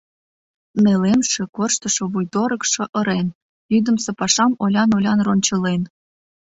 [0.83, 3.27] Нелемше, корштышо вуйдорыкшо ырен,
[3.71, 5.81] йӱдымсӧ пашам олян-олян рончылен.